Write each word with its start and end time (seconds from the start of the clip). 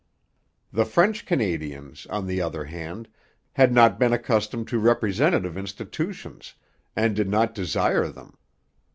The 0.73 0.83
French 0.85 1.27
Canadians, 1.27 2.07
on 2.07 2.25
the 2.25 2.41
other 2.41 2.65
hand, 2.65 3.07
had 3.51 3.71
not 3.71 3.99
been 3.99 4.11
accustomed 4.11 4.67
to 4.69 4.79
representative 4.79 5.55
institutions, 5.59 6.55
and 6.95 7.15
did 7.15 7.29
not 7.29 7.53
desire 7.53 8.07
them. 8.07 8.35